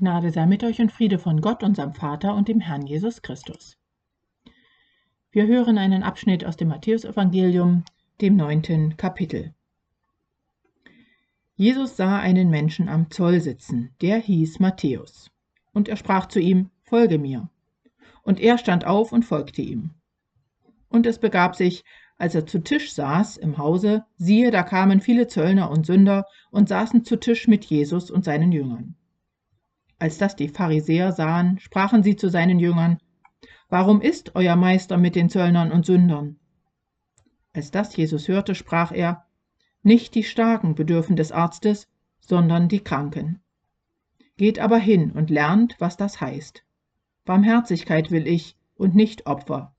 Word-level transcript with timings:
Gnade 0.00 0.30
sei 0.30 0.46
mit 0.46 0.64
euch 0.64 0.80
und 0.80 0.90
Friede 0.90 1.18
von 1.18 1.42
Gott, 1.42 1.62
unserem 1.62 1.92
Vater 1.92 2.34
und 2.34 2.48
dem 2.48 2.58
Herrn 2.58 2.86
Jesus 2.86 3.20
Christus. 3.20 3.76
Wir 5.30 5.46
hören 5.46 5.76
einen 5.76 6.02
Abschnitt 6.02 6.42
aus 6.42 6.56
dem 6.56 6.68
Matthäusevangelium, 6.68 7.84
dem 8.22 8.34
neunten 8.34 8.96
Kapitel. 8.96 9.52
Jesus 11.54 11.96
sah 11.96 12.18
einen 12.18 12.48
Menschen 12.48 12.88
am 12.88 13.10
Zoll 13.10 13.40
sitzen, 13.40 13.94
der 14.00 14.16
hieß 14.16 14.58
Matthäus. 14.58 15.30
Und 15.74 15.86
er 15.86 15.96
sprach 15.96 16.28
zu 16.28 16.40
ihm, 16.40 16.70
Folge 16.82 17.18
mir. 17.18 17.50
Und 18.22 18.40
er 18.40 18.56
stand 18.56 18.86
auf 18.86 19.12
und 19.12 19.26
folgte 19.26 19.60
ihm. 19.60 19.90
Und 20.88 21.04
es 21.04 21.18
begab 21.18 21.56
sich, 21.56 21.84
als 22.16 22.34
er 22.34 22.46
zu 22.46 22.60
Tisch 22.60 22.94
saß 22.94 23.36
im 23.36 23.58
Hause, 23.58 24.06
siehe, 24.16 24.50
da 24.50 24.62
kamen 24.62 25.02
viele 25.02 25.26
Zöllner 25.26 25.70
und 25.70 25.84
Sünder 25.84 26.24
und 26.50 26.70
saßen 26.70 27.04
zu 27.04 27.16
Tisch 27.16 27.48
mit 27.48 27.66
Jesus 27.66 28.10
und 28.10 28.24
seinen 28.24 28.50
Jüngern. 28.50 28.96
Als 30.00 30.16
das 30.16 30.34
die 30.34 30.48
Pharisäer 30.48 31.12
sahen, 31.12 31.58
sprachen 31.58 32.02
sie 32.02 32.16
zu 32.16 32.30
seinen 32.30 32.58
Jüngern, 32.58 32.98
Warum 33.68 34.00
ist 34.00 34.34
euer 34.34 34.56
Meister 34.56 34.96
mit 34.96 35.14
den 35.14 35.28
Zöllnern 35.28 35.70
und 35.70 35.84
Sündern? 35.84 36.40
Als 37.52 37.70
das 37.70 37.94
Jesus 37.94 38.26
hörte, 38.26 38.54
sprach 38.54 38.92
er, 38.92 39.26
Nicht 39.82 40.14
die 40.14 40.24
Starken 40.24 40.74
bedürfen 40.74 41.16
des 41.16 41.32
Arztes, 41.32 41.86
sondern 42.18 42.68
die 42.68 42.80
Kranken. 42.80 43.42
Geht 44.38 44.58
aber 44.58 44.78
hin 44.78 45.12
und 45.12 45.28
lernt, 45.28 45.76
was 45.80 45.98
das 45.98 46.18
heißt. 46.18 46.64
Barmherzigkeit 47.26 48.10
will 48.10 48.26
ich 48.26 48.56
und 48.76 48.94
nicht 48.94 49.26
Opfer. 49.26 49.74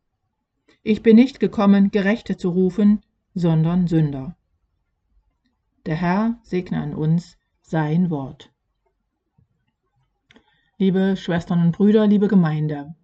Ich 0.83 1.01
bin 1.01 1.15
nicht 1.15 1.39
gekommen, 1.39 1.89
Gerechte 1.89 2.37
zu 2.37 2.49
rufen, 2.49 3.01
sondern 3.33 3.87
Sünder. 3.87 4.35
Der 5.87 5.95
Herr 5.95 6.39
segne 6.43 6.79
an 6.79 6.93
uns 6.93 7.39
sein 7.61 8.11
Wort. 8.11 8.50
Liebe 10.81 11.15
Schwestern 11.15 11.61
und 11.61 11.73
Brüder, 11.73 12.07
liebe 12.07 12.27
Gemeinde, 12.27 12.95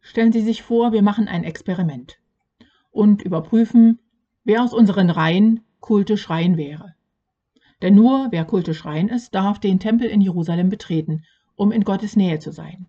stellen 0.00 0.30
Sie 0.30 0.40
sich 0.40 0.62
vor, 0.62 0.92
wir 0.92 1.02
machen 1.02 1.26
ein 1.26 1.42
Experiment 1.42 2.20
und 2.92 3.22
überprüfen, 3.22 3.98
wer 4.44 4.62
aus 4.62 4.72
unseren 4.72 5.10
Reihen 5.10 5.64
kultisch 5.80 6.30
rein 6.30 6.56
wäre. 6.56 6.94
Denn 7.82 7.96
nur 7.96 8.28
wer 8.30 8.44
kultisch 8.44 8.84
rein 8.84 9.08
ist, 9.08 9.34
darf 9.34 9.58
den 9.58 9.80
Tempel 9.80 10.06
in 10.06 10.20
Jerusalem 10.20 10.68
betreten, 10.68 11.24
um 11.56 11.72
in 11.72 11.82
Gottes 11.82 12.14
Nähe 12.14 12.38
zu 12.38 12.52
sein. 12.52 12.86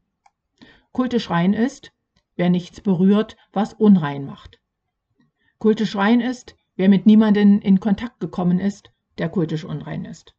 Kultisch 0.92 1.32
rein 1.32 1.54
ist, 1.54 1.92
wer 2.36 2.52
nichts 2.52 2.82
berührt, 2.82 3.36
was 3.52 3.74
unrein 3.74 4.26
macht. 4.26 4.60
Kultisch 5.58 5.96
rein 5.96 6.22
ist, 6.22 6.56
wer 6.76 6.88
mit 6.88 7.08
niemanden 7.08 7.60
in 7.60 7.80
Kontakt 7.80 8.20
gekommen 8.20 8.60
ist, 8.60 8.92
der 9.18 9.30
kultisch 9.30 9.66
unrein 9.66 10.06
ist. 10.06 10.36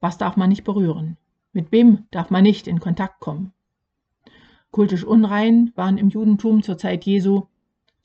Was 0.00 0.18
darf 0.18 0.36
man 0.36 0.48
nicht 0.48 0.64
berühren? 0.64 1.16
Mit 1.58 1.72
wem 1.72 2.06
darf 2.12 2.30
man 2.30 2.44
nicht 2.44 2.68
in 2.68 2.78
Kontakt 2.78 3.18
kommen? 3.18 3.52
Kultisch 4.70 5.02
unrein 5.02 5.72
waren 5.74 5.98
im 5.98 6.08
Judentum 6.08 6.62
zur 6.62 6.78
Zeit 6.78 7.04
Jesu 7.04 7.48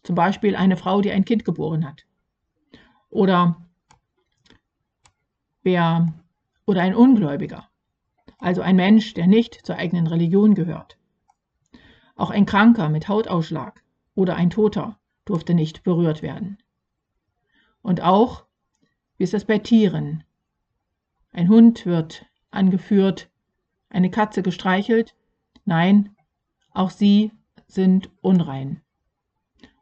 zum 0.02 0.16
Beispiel 0.16 0.56
eine 0.56 0.76
Frau, 0.76 1.02
die 1.02 1.12
ein 1.12 1.24
Kind 1.24 1.46
geboren 1.46 1.86
hat. 1.86 2.08
Oder 3.12 3.62
wer 5.62 6.12
oder 6.66 6.82
ein 6.82 6.96
Ungläubiger, 6.96 7.70
also 8.40 8.64
ein 8.64 8.76
Mensch, 8.76 9.14
der 9.14 9.28
nicht 9.28 9.64
zur 9.64 9.76
eigenen 9.76 10.08
Religion 10.08 10.56
gehört. 10.56 10.98
Auch 12.16 12.32
ein 12.32 12.48
Kranker 12.48 12.90
mit 12.90 13.08
Hautausschlag 13.08 13.84
oder 14.16 14.36
ein 14.36 14.50
Toter 14.50 14.98
durfte 15.26 15.54
nicht 15.54 15.84
berührt 15.84 16.24
werden. 16.24 16.58
Und 17.84 18.02
auch, 18.02 18.46
wie 19.18 19.26
ist 19.26 19.36
das 19.36 19.46
bei 19.46 19.60
Tieren? 19.60 20.24
Ein 21.32 21.50
Hund 21.50 21.86
wird 21.86 22.26
angeführt, 22.50 23.30
eine 23.94 24.10
Katze 24.10 24.44
gestreichelt? 24.44 25.16
Nein, 25.66 26.16
auch 26.72 26.90
sie 26.90 27.32
sind 27.68 28.10
unrein. 28.22 28.82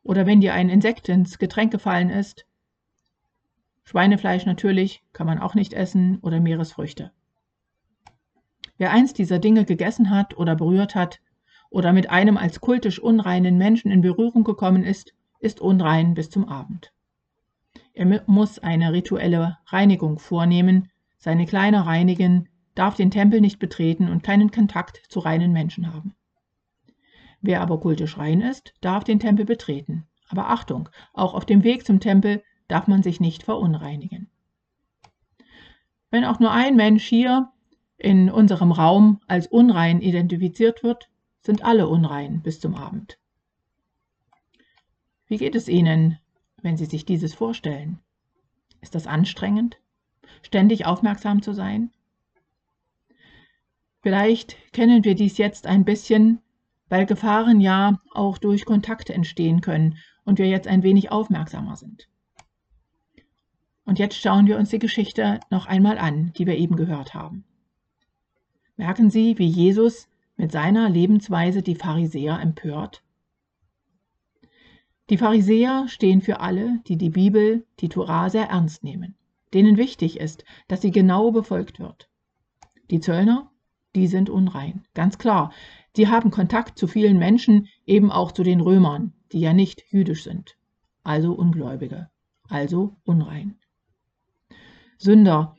Oder 0.03 0.25
wenn 0.25 0.41
dir 0.41 0.53
ein 0.53 0.69
Insekt 0.69 1.09
ins 1.09 1.39
Getränk 1.39 1.71
gefallen 1.71 2.09
ist, 2.09 2.45
Schweinefleisch 3.83 4.45
natürlich 4.45 5.03
kann 5.11 5.27
man 5.27 5.39
auch 5.39 5.55
nicht 5.55 5.73
essen 5.73 6.19
oder 6.21 6.39
Meeresfrüchte. 6.39 7.11
Wer 8.77 8.91
eins 8.91 9.13
dieser 9.13 9.37
Dinge 9.37 9.65
gegessen 9.65 10.09
hat 10.09 10.37
oder 10.37 10.55
berührt 10.55 10.95
hat 10.95 11.19
oder 11.69 11.93
mit 11.93 12.09
einem 12.09 12.37
als 12.37 12.61
kultisch 12.61 12.99
unreinen 12.99 13.57
Menschen 13.57 13.91
in 13.91 14.01
Berührung 14.01 14.43
gekommen 14.43 14.83
ist, 14.83 15.13
ist 15.39 15.59
unrein 15.59 16.13
bis 16.13 16.29
zum 16.29 16.47
Abend. 16.47 16.93
Er 17.93 18.23
muss 18.27 18.59
eine 18.59 18.93
rituelle 18.93 19.57
Reinigung 19.67 20.19
vornehmen, 20.19 20.89
seine 21.17 21.45
Kleider 21.45 21.81
reinigen, 21.81 22.47
darf 22.75 22.95
den 22.95 23.11
Tempel 23.11 23.41
nicht 23.41 23.59
betreten 23.59 24.09
und 24.09 24.23
keinen 24.23 24.51
Kontakt 24.51 25.01
zu 25.09 25.19
reinen 25.19 25.51
Menschen 25.51 25.93
haben. 25.93 26.15
Wer 27.41 27.61
aber 27.61 27.79
kultisch 27.79 28.17
rein 28.17 28.41
ist, 28.41 28.73
darf 28.81 29.03
den 29.03 29.19
Tempel 29.19 29.45
betreten. 29.45 30.07
Aber 30.29 30.49
Achtung, 30.49 30.89
auch 31.13 31.33
auf 31.33 31.45
dem 31.45 31.63
Weg 31.63 31.85
zum 31.85 31.99
Tempel 31.99 32.43
darf 32.67 32.87
man 32.87 33.03
sich 33.03 33.19
nicht 33.19 33.43
verunreinigen. 33.43 34.29
Wenn 36.09 36.25
auch 36.25 36.39
nur 36.39 36.51
ein 36.51 36.75
Mensch 36.75 37.05
hier 37.05 37.51
in 37.97 38.29
unserem 38.29 38.71
Raum 38.71 39.19
als 39.27 39.47
unrein 39.47 40.01
identifiziert 40.01 40.83
wird, 40.83 41.09
sind 41.41 41.63
alle 41.63 41.87
unrein 41.87 42.41
bis 42.41 42.59
zum 42.59 42.75
Abend. 42.75 43.17
Wie 45.27 45.37
geht 45.37 45.55
es 45.55 45.67
Ihnen, 45.67 46.19
wenn 46.61 46.77
Sie 46.77 46.85
sich 46.85 47.05
dieses 47.05 47.33
vorstellen? 47.33 47.99
Ist 48.81 48.95
das 48.95 49.07
anstrengend? 49.07 49.77
ständig 50.41 50.85
aufmerksam 50.85 51.41
zu 51.41 51.53
sein? 51.53 51.91
Vielleicht 54.01 54.55
kennen 54.73 55.03
wir 55.03 55.15
dies 55.15 55.37
jetzt 55.37 55.67
ein 55.67 55.85
bisschen, 55.85 56.39
weil 56.89 57.05
Gefahren 57.05 57.61
ja 57.61 58.01
auch 58.13 58.37
durch 58.37 58.65
Kontakte 58.65 59.13
entstehen 59.13 59.61
können 59.61 59.97
und 60.25 60.39
wir 60.39 60.47
jetzt 60.47 60.67
ein 60.67 60.83
wenig 60.83 61.11
aufmerksamer 61.11 61.75
sind. 61.75 62.07
Und 63.85 63.99
jetzt 63.99 64.15
schauen 64.15 64.47
wir 64.47 64.57
uns 64.57 64.69
die 64.69 64.79
Geschichte 64.79 65.39
noch 65.49 65.65
einmal 65.65 65.97
an, 65.97 66.33
die 66.33 66.45
wir 66.45 66.57
eben 66.57 66.75
gehört 66.75 67.13
haben. 67.13 67.43
Merken 68.77 69.09
Sie, 69.09 69.37
wie 69.37 69.47
Jesus 69.47 70.07
mit 70.37 70.51
seiner 70.51 70.89
Lebensweise 70.89 71.61
die 71.61 71.75
Pharisäer 71.75 72.39
empört? 72.39 73.03
Die 75.09 75.17
Pharisäer 75.17 75.87
stehen 75.87 76.21
für 76.21 76.39
alle, 76.39 76.79
die 76.87 76.97
die 76.97 77.09
Bibel, 77.09 77.65
die 77.79 77.89
Torah 77.89 78.29
sehr 78.29 78.45
ernst 78.45 78.83
nehmen 78.83 79.15
denen 79.53 79.77
wichtig 79.77 80.19
ist, 80.19 80.43
dass 80.67 80.81
sie 80.81 80.91
genau 80.91 81.31
befolgt 81.31 81.79
wird. 81.79 82.09
Die 82.89 82.99
Zöllner, 82.99 83.50
die 83.95 84.07
sind 84.07 84.29
unrein, 84.29 84.85
ganz 84.93 85.17
klar. 85.17 85.51
Sie 85.95 86.07
haben 86.07 86.31
Kontakt 86.31 86.77
zu 86.77 86.87
vielen 86.87 87.17
Menschen, 87.17 87.67
eben 87.85 88.11
auch 88.11 88.31
zu 88.31 88.43
den 88.43 88.61
Römern, 88.61 89.13
die 89.31 89.39
ja 89.39 89.53
nicht 89.53 89.83
jüdisch 89.89 90.23
sind, 90.23 90.55
also 91.03 91.33
Ungläubige, 91.33 92.09
also 92.47 92.97
unrein. 93.03 93.57
Sünder, 94.97 95.55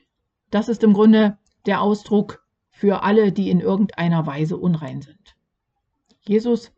das 0.50 0.68
ist 0.68 0.82
im 0.84 0.92
Grunde 0.92 1.38
der 1.66 1.82
Ausdruck 1.82 2.44
für 2.70 3.02
alle, 3.02 3.32
die 3.32 3.50
in 3.50 3.60
irgendeiner 3.60 4.26
Weise 4.26 4.56
unrein 4.56 5.02
sind. 5.02 5.36
Jesus, 6.20 6.72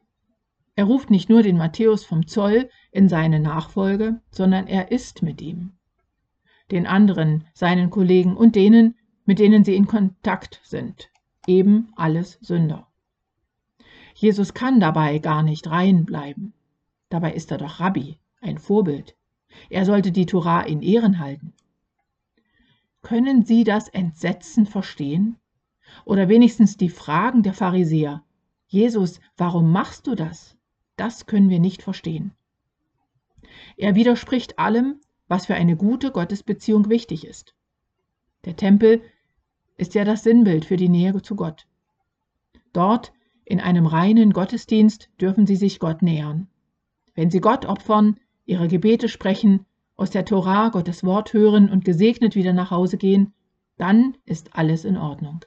er 0.75 0.85
ruft 0.85 1.11
nicht 1.11 1.29
nur 1.29 1.43
den 1.43 1.57
Matthäus 1.57 2.05
vom 2.05 2.27
Zoll 2.27 2.69
in 2.91 3.09
seine 3.09 3.39
Nachfolge, 3.39 4.21
sondern 4.31 4.67
er 4.67 4.91
ist 4.91 5.23
mit 5.23 5.41
ihm 5.41 5.75
den 6.71 6.87
anderen, 6.87 7.45
seinen 7.53 7.91
Kollegen 7.91 8.37
und 8.37 8.57
denen, 8.57 8.97
mit 9.25 9.39
denen 9.39 9.65
sie 9.65 9.77
in 9.77 9.87
Kontakt 9.87 10.61
sind. 10.65 11.11
Eben 11.47 11.93
alles 11.97 12.39
Sünder. 12.41 12.87
Jesus 14.15 14.55
kann 14.55 14.81
dabei 14.81 15.19
gar 15.19 15.43
nicht 15.43 15.71
rein 15.71 16.05
bleiben. 16.05 16.55
Dabei 17.09 17.35
ist 17.35 17.51
er 17.51 17.59
doch 17.59 17.81
Rabbi, 17.81 18.19
ein 18.41 18.59
Vorbild. 18.59 19.17
Er 19.69 19.85
sollte 19.85 20.13
die 20.13 20.27
Torah 20.27 20.63
in 20.63 20.83
Ehren 20.83 21.19
halten. 21.19 21.53
Können 23.03 23.45
Sie 23.45 23.65
das 23.65 23.89
Entsetzen 23.89 24.67
verstehen? 24.67 25.37
Oder 26.05 26.29
wenigstens 26.29 26.77
die 26.77 26.89
Fragen 26.89 27.43
der 27.43 27.53
Pharisäer. 27.53 28.25
Jesus, 28.67 29.21
warum 29.37 29.71
machst 29.71 30.07
du 30.07 30.15
das? 30.15 30.57
Das 30.97 31.27
können 31.27 31.51
wir 31.51 31.61
nicht 31.61 31.83
verstehen. 31.83 32.33
Er 33.77 33.95
widerspricht 33.95 34.59
allem, 34.59 35.01
was 35.29 35.47
für 35.47 35.55
eine 35.55 35.77
gute 35.77 36.11
Gottesbeziehung 36.11 36.89
wichtig 36.89 37.27
ist. 37.27 37.55
Der 38.45 38.57
Tempel 38.57 39.03
ist 39.77 39.95
ja 39.95 40.05
das 40.05 40.23
Sinnbild 40.23 40.65
für 40.65 40.77
die 40.77 40.89
Nähe 40.89 41.21
zu 41.23 41.37
Gott. 41.37 41.67
Dort, 42.73 43.13
in 43.45 43.61
einem 43.61 43.87
reinen 43.87 44.33
Gottesdienst, 44.33 45.11
dürfen 45.21 45.47
sie 45.47 45.57
sich 45.57 45.79
Gott 45.79 46.03
nähern. 46.03 46.49
Wenn 47.15 47.31
sie 47.31 47.41
Gott 47.41 47.67
opfern, 47.67 48.19
ihre 48.47 48.69
Gebete 48.69 49.09
sprechen, 49.09 49.67
aus 49.97 50.11
der 50.11 50.25
Torah 50.25 50.71
Gottes 50.71 51.05
Wort 51.05 51.33
hören 51.33 51.71
und 51.71 51.85
gesegnet 51.85 52.35
wieder 52.35 52.53
nach 52.53 52.71
Hause 52.71 52.97
gehen, 52.97 53.33
dann 53.77 54.17
ist 54.25 54.57
alles 54.57 54.85
in 54.85 54.97
Ordnung. 54.97 55.45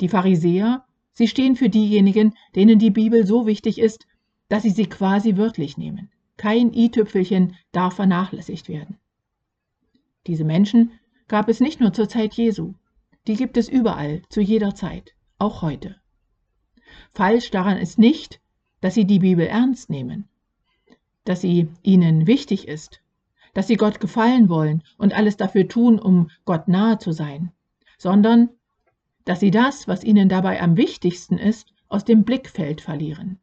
Die 0.00 0.08
Pharisäer, 0.08 0.84
sie 1.12 1.28
stehen 1.28 1.54
für 1.54 1.68
diejenigen, 1.68 2.34
denen 2.56 2.78
die 2.78 2.90
Bibel 2.90 3.26
so 3.26 3.46
wichtig 3.46 3.78
ist, 3.78 4.06
dass 4.48 4.62
sie 4.62 4.70
sie 4.70 4.86
quasi 4.86 5.36
wörtlich 5.36 5.78
nehmen. 5.78 6.10
Kein 6.36 6.72
i-Tüpfelchen 6.72 7.56
darf 7.70 7.94
vernachlässigt 7.94 8.68
werden. 8.68 8.98
Diese 10.26 10.44
Menschen 10.44 10.92
gab 11.32 11.48
es 11.48 11.60
nicht 11.60 11.80
nur 11.80 11.94
zur 11.94 12.10
Zeit 12.10 12.34
Jesu. 12.34 12.74
die 13.26 13.36
gibt 13.36 13.56
es 13.56 13.66
überall, 13.66 14.20
zu 14.28 14.42
jeder 14.42 14.74
Zeit, 14.74 15.14
auch 15.38 15.62
heute. 15.62 15.96
Falsch 17.14 17.50
daran 17.50 17.78
ist 17.78 17.98
nicht, 17.98 18.38
dass 18.82 18.92
Sie 18.92 19.06
die 19.06 19.20
Bibel 19.20 19.46
ernst 19.46 19.88
nehmen, 19.88 20.28
dass 21.24 21.40
sie 21.40 21.70
Ihnen 21.82 22.26
wichtig 22.26 22.68
ist, 22.68 23.00
dass 23.54 23.66
Sie 23.66 23.76
Gott 23.76 23.98
gefallen 23.98 24.50
wollen 24.50 24.82
und 24.98 25.14
alles 25.14 25.38
dafür 25.38 25.66
tun, 25.68 25.98
um 25.98 26.28
Gott 26.44 26.68
nahe 26.68 26.98
zu 26.98 27.12
sein, 27.12 27.50
sondern 27.96 28.50
dass 29.24 29.40
Sie 29.40 29.50
das, 29.50 29.88
was 29.88 30.04
Ihnen 30.04 30.28
dabei 30.28 30.60
am 30.60 30.76
wichtigsten 30.76 31.38
ist, 31.38 31.72
aus 31.88 32.04
dem 32.04 32.24
Blickfeld 32.24 32.82
verlieren. 32.82 33.38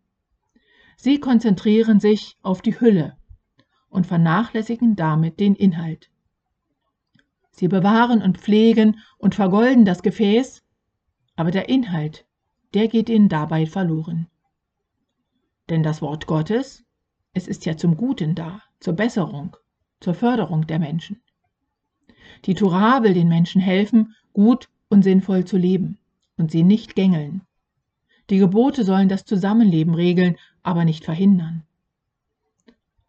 Sie 0.95 1.19
konzentrieren 1.19 1.99
sich 1.99 2.37
auf 2.43 2.61
die 2.61 2.79
Hülle 2.79 3.17
und 3.89 4.05
vernachlässigen 4.05 4.95
damit 4.95 5.39
den 5.39 5.55
Inhalt. 5.55 6.11
Sie 7.59 7.67
bewahren 7.67 8.21
und 8.21 8.37
pflegen 8.37 9.01
und 9.17 9.35
vergolden 9.35 9.83
das 9.83 10.01
Gefäß, 10.01 10.63
aber 11.35 11.51
der 11.51 11.67
Inhalt, 11.67 12.25
der 12.73 12.87
geht 12.87 13.09
ihnen 13.09 13.27
dabei 13.27 13.65
verloren. 13.65 14.27
Denn 15.67 15.83
das 15.83 16.01
Wort 16.01 16.25
Gottes, 16.25 16.85
es 17.33 17.49
ist 17.49 17.65
ja 17.65 17.75
zum 17.75 17.97
Guten 17.97 18.33
da, 18.33 18.61
zur 18.79 18.93
Besserung, 18.93 19.57
zur 19.99 20.13
Förderung 20.13 20.67
der 20.67 20.79
Menschen. 20.79 21.21
Die 22.45 22.53
Tora 22.53 23.03
will 23.03 23.13
den 23.13 23.27
Menschen 23.27 23.59
helfen, 23.59 24.15
gut 24.31 24.69
und 24.87 25.03
sinnvoll 25.03 25.43
zu 25.43 25.57
leben 25.57 25.97
und 26.37 26.51
sie 26.51 26.63
nicht 26.63 26.95
gängeln. 26.95 27.41
Die 28.29 28.37
Gebote 28.37 28.85
sollen 28.85 29.09
das 29.09 29.25
Zusammenleben 29.25 29.95
regeln, 29.95 30.37
aber 30.63 30.85
nicht 30.85 31.03
verhindern. 31.03 31.65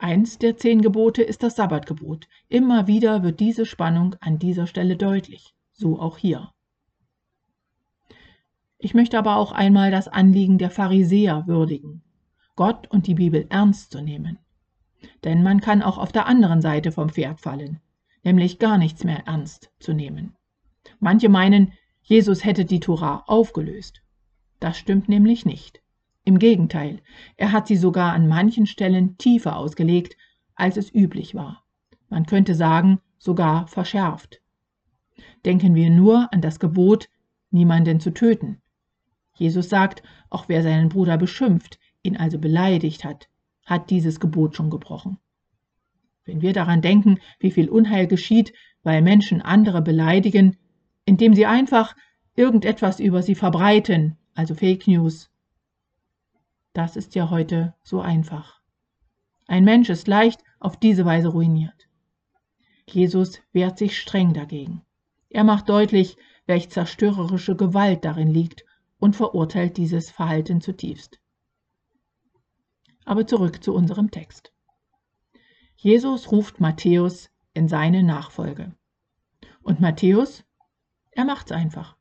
Eins 0.03 0.39
der 0.39 0.57
zehn 0.57 0.81
Gebote 0.81 1.23
ist 1.23 1.43
das 1.43 1.57
Sabbatgebot. 1.57 2.27
Immer 2.49 2.87
wieder 2.87 3.23
wird 3.23 3.39
diese 3.39 3.67
Spannung 3.67 4.17
an 4.21 4.39
dieser 4.39 4.67
Stelle 4.67 4.97
deutlich, 4.97 5.55
so 5.73 6.01
auch 6.01 6.17
hier. 6.17 6.55
Ich 8.79 8.95
möchte 8.95 9.19
aber 9.19 9.37
auch 9.37 9.53
einmal 9.53 9.91
das 9.91 10.09
Anliegen 10.09 10.57
der 10.57 10.71
Pharisäer 10.71 11.47
würdigen, 11.47 12.03
Gott 12.57 12.91
und 12.91 13.09
die 13.09 13.15
Bibel 13.15 13.45
ernst 13.51 13.93
zu 13.93 14.01
nehmen. 14.01 14.39
Denn 15.23 15.43
man 15.43 15.61
kann 15.61 15.83
auch 15.83 15.99
auf 15.99 16.13
der 16.13 16.27
anderen 16.27 16.63
Seite 16.63 16.93
vom 16.93 17.11
Pferd 17.11 17.43
fallen, 17.43 17.79
nämlich 18.25 18.59
gar 18.59 18.79
nichts 18.79 19.05
mehr 19.05 19.27
ernst 19.27 19.71
zu 19.81 19.93
nehmen. 19.93 20.35
Manche 20.99 21.29
meinen, 21.29 21.75
Jesus 22.01 22.43
hätte 22.43 22.65
die 22.65 22.81
Tora 22.81 23.25
aufgelöst. 23.27 24.01
Das 24.61 24.79
stimmt 24.79 25.11
nämlich 25.11 25.45
nicht. 25.45 25.80
Im 26.31 26.39
Gegenteil, 26.39 27.01
er 27.37 27.51
hat 27.51 27.67
sie 27.67 27.75
sogar 27.75 28.13
an 28.13 28.29
manchen 28.29 28.65
Stellen 28.65 29.19
tiefer 29.19 29.57
ausgelegt, 29.57 30.17
als 30.55 30.77
es 30.77 30.95
üblich 30.95 31.35
war. 31.35 31.65
Man 32.09 32.25
könnte 32.25 32.55
sagen, 32.55 33.01
sogar 33.19 33.67
verschärft. 33.67 34.41
Denken 35.45 35.75
wir 35.75 35.91
nur 35.91 36.33
an 36.33 36.41
das 36.41 36.61
Gebot, 36.61 37.09
niemanden 37.51 37.99
zu 37.99 38.13
töten. 38.13 38.63
Jesus 39.35 39.69
sagt, 39.69 40.05
auch 40.29 40.45
wer 40.47 40.63
seinen 40.63 40.89
Bruder 40.89 41.19
beschimpft, 41.19 41.81
ihn 42.05 42.17
also 42.17 42.39
beleidigt 42.39 43.03
hat, 43.03 43.29
hat 43.67 43.91
dieses 43.91 44.21
Gebot 44.21 44.55
schon 44.55 44.71
gebrochen. 44.71 45.19
Wenn 46.25 46.43
wir 46.43 46.53
daran 46.53 46.81
denken, 46.81 47.19
wie 47.41 47.51
viel 47.51 47.69
Unheil 47.69 48.07
geschieht, 48.07 48.53
weil 48.85 49.03
Menschen 49.03 49.43
andere 49.43 49.83
beleidigen, 49.83 50.57
indem 51.07 51.35
sie 51.35 51.47
einfach 51.47 51.97
irgendetwas 52.37 53.01
über 53.01 53.21
sie 53.25 53.35
verbreiten, 53.35 54.17
also 54.37 54.55
Fake 54.55 54.87
News, 54.87 55.30
das 56.73 56.97
ist 56.97 57.15
ja 57.15 57.31
heute 57.31 57.75
so 57.83 58.01
einfach. 58.01 58.61
Ein 59.47 59.65
Mensch 59.65 59.89
ist 59.91 60.07
leicht 60.07 60.43
auf 60.61 60.77
diese 60.77 61.05
Weise 61.05 61.29
ruiniert. 61.29 61.89
Jesus 62.87 63.41
wehrt 63.53 63.79
sich 63.79 63.99
streng 63.99 64.33
dagegen. 64.33 64.83
Er 65.29 65.45
macht 65.45 65.69
deutlich, 65.69 66.17
welch 66.47 66.71
zerstörerische 66.71 67.57
Gewalt 67.57 68.05
darin 68.05 68.29
liegt 68.29 68.65
und 68.99 69.17
verurteilt 69.17 69.77
dieses 69.77 70.11
Verhalten 70.11 70.61
zutiefst. 70.61 71.19
Aber 73.05 73.27
zurück 73.27 73.63
zu 73.63 73.75
unserem 73.75 74.11
Text. 74.11 74.53
Jesus 75.77 76.31
ruft 76.31 76.61
Matthäus 76.61 77.31
in 77.55 77.67
seine 77.67 78.03
Nachfolge. 78.03 78.75
Und 79.63 79.81
Matthäus, 79.81 80.45
er 81.13 81.25
macht's 81.25 81.53
einfach. 81.53 81.97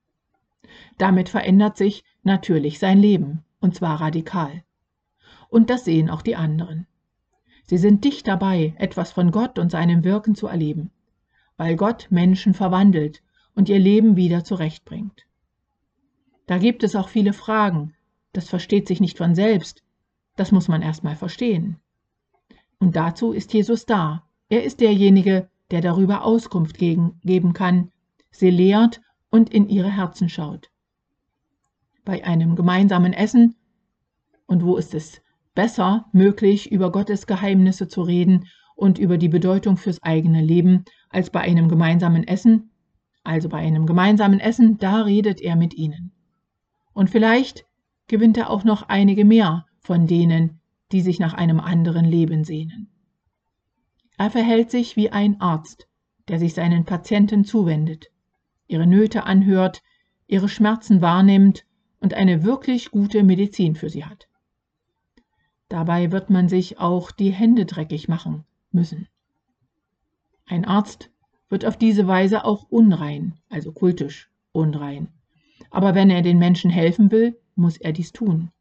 Damit 0.97 1.29
verändert 1.29 1.77
sich 1.77 2.03
natürlich 2.23 2.77
sein 2.77 2.99
Leben 2.99 3.43
und 3.59 3.75
zwar 3.75 4.01
radikal. 4.01 4.63
Und 5.49 5.69
das 5.69 5.85
sehen 5.85 6.09
auch 6.09 6.21
die 6.21 6.35
anderen. 6.35 6.87
Sie 7.65 7.77
sind 7.77 8.03
dicht 8.03 8.27
dabei, 8.27 8.73
etwas 8.77 9.11
von 9.11 9.31
Gott 9.31 9.59
und 9.59 9.71
seinem 9.71 10.03
Wirken 10.03 10.35
zu 10.35 10.47
erleben, 10.47 10.91
weil 11.57 11.75
Gott 11.75 12.07
Menschen 12.09 12.53
verwandelt 12.53 13.21
und 13.53 13.69
ihr 13.69 13.79
Leben 13.79 14.15
wieder 14.15 14.43
zurechtbringt. 14.43 15.27
Da 16.47 16.57
gibt 16.57 16.83
es 16.83 16.95
auch 16.95 17.09
viele 17.09 17.33
Fragen, 17.33 17.93
das 18.33 18.49
versteht 18.49 18.87
sich 18.87 18.99
nicht 18.99 19.17
von 19.17 19.35
selbst, 19.35 19.83
das 20.35 20.51
muss 20.51 20.67
man 20.67 20.81
erstmal 20.81 21.15
verstehen. 21.15 21.77
Und 22.79 22.95
dazu 22.95 23.33
ist 23.33 23.53
Jesus 23.53 23.85
da. 23.85 24.23
Er 24.47 24.63
ist 24.63 24.79
derjenige, 24.79 25.49
der 25.69 25.81
darüber 25.81 26.23
Auskunft 26.23 26.77
geben 26.77 27.53
kann, 27.53 27.91
sie 28.31 28.49
lehrt 28.49 29.01
und 29.29 29.53
in 29.53 29.69
ihre 29.69 29.91
Herzen 29.91 30.29
schaut. 30.29 30.71
Bei 32.09 32.25
einem 32.25 32.55
gemeinsamen 32.55 33.13
Essen 33.13 33.53
und 34.47 34.65
wo 34.65 34.77
ist 34.77 34.95
es 34.95 35.21
besser 35.53 36.07
möglich, 36.11 36.71
über 36.71 36.91
Gottes 36.91 37.27
Geheimnisse 37.27 37.87
zu 37.87 38.01
reden 38.01 38.47
und 38.75 38.97
über 38.97 39.19
die 39.19 39.29
Bedeutung 39.29 39.77
fürs 39.77 40.01
eigene 40.01 40.41
Leben, 40.41 40.85
als 41.11 41.29
bei 41.29 41.41
einem 41.41 41.69
gemeinsamen 41.69 42.27
Essen? 42.27 42.71
Also 43.23 43.47
bei 43.47 43.59
einem 43.59 43.85
gemeinsamen 43.85 44.39
Essen, 44.39 44.79
da 44.79 45.03
redet 45.03 45.39
er 45.39 45.55
mit 45.55 45.75
ihnen. 45.75 46.11
Und 46.93 47.11
vielleicht 47.11 47.67
gewinnt 48.07 48.37
er 48.37 48.49
auch 48.49 48.63
noch 48.63 48.89
einige 48.89 49.23
mehr 49.23 49.67
von 49.77 50.07
denen, 50.07 50.61
die 50.91 51.01
sich 51.01 51.19
nach 51.19 51.35
einem 51.35 51.59
anderen 51.59 52.05
Leben 52.05 52.43
sehnen. 52.43 52.89
Er 54.17 54.31
verhält 54.31 54.71
sich 54.71 54.95
wie 54.95 55.11
ein 55.11 55.39
Arzt, 55.41 55.87
der 56.27 56.39
sich 56.39 56.55
seinen 56.55 56.85
Patienten 56.85 57.43
zuwendet, 57.45 58.07
ihre 58.65 58.87
Nöte 58.87 59.25
anhört, 59.25 59.83
ihre 60.25 60.49
Schmerzen 60.49 61.03
wahrnimmt 61.03 61.67
und 61.99 62.13
eine 62.13 62.43
wirklich 62.43 62.91
gute 62.91 63.23
Medizin 63.23 63.75
für 63.75 63.89
sie 63.89 64.05
hat. 64.05 64.27
Dabei 65.67 66.11
wird 66.11 66.29
man 66.29 66.49
sich 66.49 66.79
auch 66.79 67.11
die 67.11 67.31
Hände 67.31 67.65
dreckig 67.65 68.07
machen 68.07 68.45
müssen. 68.71 69.07
Ein 70.45 70.65
Arzt 70.65 71.11
wird 71.49 71.65
auf 71.65 71.77
diese 71.77 72.07
Weise 72.07 72.45
auch 72.45 72.63
unrein, 72.69 73.33
also 73.49 73.71
kultisch 73.71 74.31
unrein. 74.51 75.09
Aber 75.69 75.93
wenn 75.93 76.09
er 76.09 76.21
den 76.21 76.39
Menschen 76.39 76.71
helfen 76.71 77.11
will, 77.11 77.37
muss 77.55 77.77
er 77.77 77.91
dies 77.91 78.11
tun. 78.11 78.51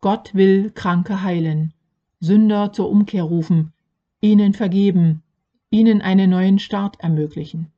Gott 0.00 0.34
will 0.34 0.70
Kranke 0.70 1.22
heilen, 1.22 1.74
Sünder 2.20 2.72
zur 2.72 2.88
Umkehr 2.88 3.24
rufen, 3.24 3.72
ihnen 4.20 4.54
vergeben, 4.54 5.22
ihnen 5.68 6.00
einen 6.00 6.30
neuen 6.30 6.58
Start 6.58 7.00
ermöglichen. 7.00 7.70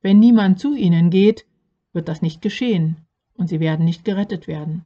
Wenn 0.00 0.18
niemand 0.18 0.58
zu 0.58 0.74
ihnen 0.74 1.10
geht, 1.10 1.46
wird 1.92 2.08
das 2.08 2.22
nicht 2.22 2.40
geschehen 2.40 3.01
und 3.34 3.48
sie 3.48 3.60
werden 3.60 3.84
nicht 3.84 4.04
gerettet 4.04 4.46
werden. 4.46 4.84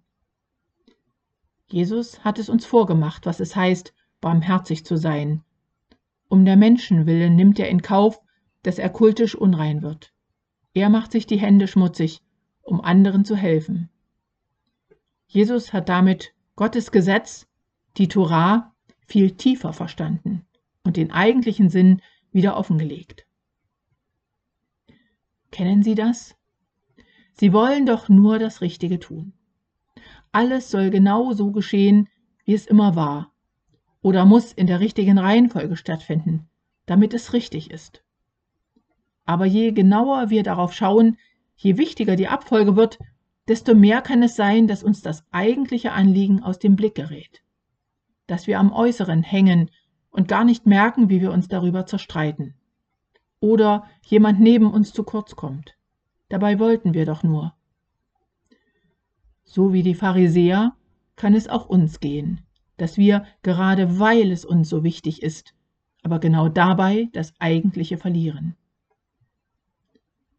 Jesus 1.69 2.25
hat 2.25 2.39
es 2.39 2.49
uns 2.49 2.65
vorgemacht, 2.65 3.27
was 3.27 3.41
es 3.41 3.57
heißt, 3.57 3.93
barmherzig 4.21 4.85
zu 4.85 4.97
sein. 4.97 5.43
Um 6.29 6.45
der 6.45 6.57
Menschen 6.57 7.07
willen 7.07 7.37
nimmt 7.37 7.59
er 7.59 7.69
in 7.69 7.83
Kauf, 7.83 8.21
dass 8.63 8.79
er 8.79 8.91
kultisch 8.91 9.35
unrein 9.35 9.83
wird. 9.83 10.13
Er 10.75 10.91
macht 10.91 11.13
sich 11.13 11.27
die 11.27 11.39
Hände 11.39 11.69
schmutzig, 11.69 12.23
um 12.63 12.81
anderen 12.81 13.25
zu 13.25 13.37
helfen. 13.37 13.89
Jesus 15.27 15.73
hat 15.73 15.89
damit 15.89 16.35
Gottes 16.55 16.91
Gesetz, 16.93 17.49
die 17.97 18.09
Torah, 18.09 18.75
viel 19.07 19.33
tiefer 19.33 19.73
verstanden 19.73 20.47
und 20.85 20.97
den 20.97 21.11
eigentlichen 21.13 21.71
Sinn 21.71 22.03
wieder 22.33 22.57
offengelegt. 22.57 23.27
Kennen 25.51 25.83
Sie 25.83 25.95
das? 25.95 26.36
Sie 27.39 27.53
wollen 27.53 27.87
doch 27.87 28.09
nur 28.09 28.39
das 28.39 28.61
Richtige 28.61 28.99
tun 28.99 29.33
alles 30.37 30.71
soll 30.71 30.91
genau 30.91 31.33
so 31.33 31.51
geschehen, 31.51 32.11
wie 32.45 32.53
es 32.53 32.67
immer 32.67 32.95
war, 32.95 33.33
oder 34.03 34.27
muss 34.27 34.53
in 34.53 34.67
der 34.67 34.81
richtigen 34.81 35.17
Reihenfolge 35.17 35.79
stattfinden, 35.79 36.47
damit 36.85 37.15
es 37.15 37.33
richtig 37.33 37.71
ist. 37.71 38.05
Aber 39.25 39.47
je 39.47 39.73
genauer 39.73 40.29
wir 40.29 40.43
darauf 40.43 40.75
schauen, 40.75 41.17
je 41.57 41.79
wichtiger 41.79 42.17
die 42.17 42.29
Abfolge 42.29 42.77
wird, 42.77 42.99
desto 43.49 43.75
mehr 43.75 44.03
kann 44.03 44.23
es 44.23 44.37
sein, 44.37 44.69
dass 44.69 44.83
uns 44.83 45.01
das 45.01 45.25
eigentliche 45.31 45.93
Anliegen 45.93 46.43
aus 46.43 46.59
dem 46.59 46.77
Blick 46.77 46.97
gerät, 46.97 47.43
dass 48.27 48.47
wir 48.47 48.59
am 48.59 48.75
Äußeren 48.75 49.23
hängen 49.23 49.71
und 50.11 50.29
gar 50.29 50.45
nicht 50.45 50.67
merken, 50.67 51.09
wie 51.09 51.23
wir 51.23 51.33
uns 51.33 51.49
darüber 51.49 51.87
zerstreiten. 51.87 52.57
Oder 53.41 53.87
jemand 54.03 54.39
neben 54.39 54.71
uns 54.71 54.93
zu 54.93 55.03
kurz 55.03 55.35
kommt. 55.35 55.76
Dabei 56.29 56.59
wollten 56.59 56.95
wir 56.95 57.07
doch 57.07 57.23
nur. 57.23 57.55
So 59.45 59.73
wie 59.73 59.83
die 59.83 59.95
Pharisäer 59.95 60.75
kann 61.15 61.35
es 61.35 61.49
auch 61.49 61.67
uns 61.67 62.01
gehen, 62.01 62.41
dass 62.77 62.99
wir, 62.99 63.25
gerade 63.43 63.99
weil 63.99 64.33
es 64.33 64.45
uns 64.45 64.69
so 64.69 64.85
wichtig 64.85 65.23
ist, 65.23 65.55
aber 66.03 66.19
genau 66.19 66.49
dabei 66.49 67.09
das 67.13 67.33
Eigentliche 67.39 67.97
verlieren. 67.99 68.57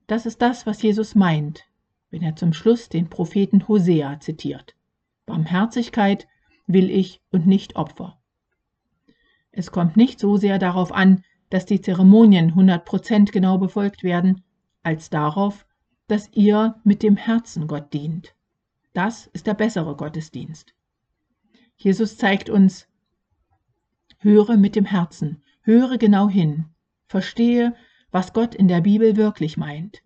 Das 0.07 0.25
ist 0.25 0.41
das, 0.41 0.65
was 0.65 0.81
Jesus 0.81 1.15
meint, 1.15 1.65
wenn 2.11 2.21
er 2.21 2.35
zum 2.35 2.53
Schluss 2.53 2.89
den 2.89 3.09
Propheten 3.09 3.67
Hosea 3.67 4.19
zitiert. 4.19 4.75
Barmherzigkeit 5.25 6.27
will 6.67 6.89
ich 6.89 7.21
und 7.31 7.45
nicht 7.47 7.75
Opfer. 7.75 8.17
Es 9.51 9.71
kommt 9.71 9.97
nicht 9.97 10.19
so 10.19 10.37
sehr 10.37 10.59
darauf 10.59 10.91
an, 10.91 11.23
dass 11.49 11.65
die 11.65 11.81
Zeremonien 11.81 12.53
100% 12.53 13.31
genau 13.31 13.57
befolgt 13.57 14.03
werden, 14.03 14.43
als 14.83 15.09
darauf, 15.09 15.66
dass 16.07 16.29
ihr 16.33 16.79
mit 16.83 17.03
dem 17.03 17.17
Herzen 17.17 17.67
Gott 17.67 17.93
dient. 17.93 18.33
Das 18.93 19.27
ist 19.27 19.47
der 19.47 19.53
bessere 19.53 19.95
Gottesdienst. 19.95 20.73
Jesus 21.75 22.17
zeigt 22.17 22.49
uns, 22.49 22.87
höre 24.17 24.57
mit 24.57 24.75
dem 24.75 24.85
Herzen, 24.85 25.43
höre 25.61 25.97
genau 25.97 26.29
hin, 26.29 26.65
verstehe, 27.07 27.75
was 28.09 28.33
Gott 28.33 28.55
in 28.55 28.67
der 28.67 28.81
Bibel 28.81 29.15
wirklich 29.15 29.57
meint. 29.57 30.01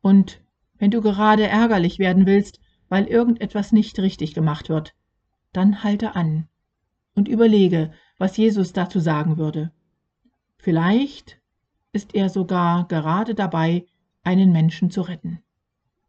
Und 0.00 0.40
wenn 0.78 0.90
du 0.90 1.00
gerade 1.00 1.46
ärgerlich 1.46 1.98
werden 1.98 2.26
willst, 2.26 2.60
weil 2.88 3.04
irgendetwas 3.06 3.72
nicht 3.72 3.98
richtig 3.98 4.34
gemacht 4.34 4.68
wird, 4.68 4.94
dann 5.52 5.84
halte 5.84 6.14
an 6.14 6.48
und 7.14 7.28
überlege, 7.28 7.92
was 8.16 8.36
Jesus 8.36 8.72
dazu 8.72 9.00
sagen 9.00 9.36
würde. 9.38 9.70
Vielleicht 10.56 11.40
ist 11.92 12.14
er 12.14 12.28
sogar 12.28 12.88
gerade 12.88 13.34
dabei, 13.34 13.86
einen 14.28 14.52
Menschen 14.52 14.90
zu 14.90 15.00
retten. 15.00 15.42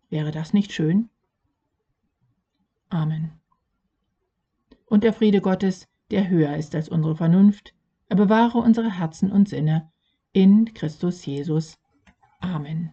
Wäre 0.10 0.32
das 0.32 0.52
nicht 0.52 0.74
schön? 0.74 1.10
Amen. 2.90 3.32
Und 4.88 5.06
der 5.06 5.14
Friede 5.14 5.40
Gottes, 5.40 5.88
der 6.12 6.28
höher 6.28 6.58
ist 6.58 6.76
als 6.76 6.90
unsere 6.90 7.16
Vernunft, 7.16 7.74
er 8.10 8.18
bewahre 8.18 8.58
unsere 8.58 8.92
Herzen 8.92 9.32
und 9.32 9.48
Sinne 9.48 9.90
in 10.34 10.74
Christus 10.74 11.26
Jesus. 11.26 11.80
Amen. 12.42 12.92